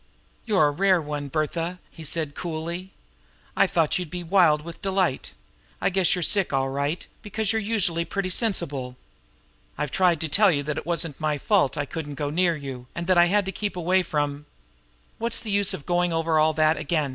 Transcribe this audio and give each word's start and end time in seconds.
"You're 0.45 0.65
a 0.65 0.71
rare 0.71 0.99
one, 0.99 1.27
Bertha!" 1.27 1.77
he 1.91 2.03
said 2.03 2.33
coolly. 2.33 2.91
"I 3.55 3.67
thought 3.67 3.99
you'd 3.99 4.09
be 4.09 4.23
wild 4.23 4.63
with 4.63 4.81
delight. 4.81 5.33
I 5.79 5.91
guess 5.91 6.15
you're 6.15 6.23
sick, 6.23 6.51
all 6.51 6.69
right 6.69 7.05
because 7.21 7.53
usually 7.53 8.01
you're 8.01 8.05
pretty 8.07 8.31
sensible. 8.31 8.97
I've 9.77 9.91
tried 9.91 10.19
to 10.21 10.27
tell 10.27 10.49
you 10.51 10.63
that 10.63 10.79
it 10.79 10.87
wasn't 10.87 11.19
my 11.19 11.37
fault 11.37 11.77
I 11.77 11.85
couldn't 11.85 12.15
go 12.15 12.31
near 12.31 12.55
you, 12.55 12.87
and 12.95 13.05
that 13.05 13.17
I 13.19 13.25
had 13.25 13.45
to 13.45 13.51
keep 13.51 13.77
away 13.77 14.01
from" 14.01 14.47
"What's 15.19 15.39
the 15.39 15.51
use 15.51 15.71
of 15.71 15.85
going 15.85 16.11
over 16.11 16.39
all 16.39 16.53
that 16.53 16.77
again?" 16.77 17.09